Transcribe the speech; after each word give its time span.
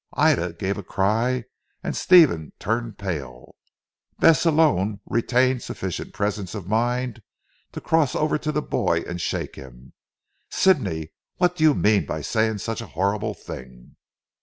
Ida 0.17 0.53
gave 0.53 0.79
a 0.79 0.83
cry 0.83 1.45
and 1.83 1.95
Stephen 1.95 2.53
turned 2.57 2.97
pale. 2.97 3.53
Bess 4.17 4.47
alone 4.47 4.99
retained 5.05 5.61
sufficient 5.61 6.11
presence 6.11 6.55
of 6.55 6.67
mind 6.67 7.21
to 7.73 7.81
cross 7.81 8.15
over 8.15 8.39
to 8.39 8.51
the 8.51 8.63
boy 8.63 9.01
and 9.01 9.21
shake 9.21 9.57
him, 9.57 9.93
"Sidney, 10.49 11.11
what 11.37 11.55
do 11.55 11.63
you 11.63 11.75
mean 11.75 12.07
by 12.07 12.21
saying 12.21 12.57
such 12.57 12.81
a 12.81 12.87
horrible 12.97 13.35
thing." 13.35 13.95